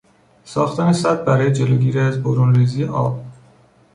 [0.43, 3.25] ساختن سد برای جلوگیری از برونریزی آب